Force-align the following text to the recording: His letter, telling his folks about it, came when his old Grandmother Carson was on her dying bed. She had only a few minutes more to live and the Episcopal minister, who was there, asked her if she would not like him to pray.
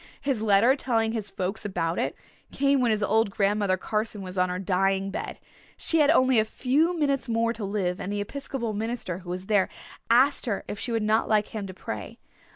His 0.21 0.41
letter, 0.41 0.75
telling 0.75 1.11
his 1.11 1.29
folks 1.29 1.63
about 1.63 1.99
it, 1.99 2.15
came 2.51 2.81
when 2.81 2.89
his 2.89 3.03
old 3.03 3.29
Grandmother 3.29 3.77
Carson 3.77 4.23
was 4.23 4.35
on 4.35 4.49
her 4.49 4.57
dying 4.57 5.11
bed. 5.11 5.37
She 5.77 5.99
had 5.99 6.09
only 6.09 6.39
a 6.39 6.43
few 6.43 6.97
minutes 6.97 7.29
more 7.29 7.53
to 7.53 7.63
live 7.63 8.01
and 8.01 8.11
the 8.11 8.19
Episcopal 8.19 8.73
minister, 8.73 9.19
who 9.19 9.29
was 9.29 9.45
there, 9.45 9.69
asked 10.09 10.47
her 10.47 10.63
if 10.67 10.79
she 10.79 10.91
would 10.91 11.03
not 11.03 11.29
like 11.29 11.49
him 11.49 11.67
to 11.67 11.73
pray. 11.75 12.17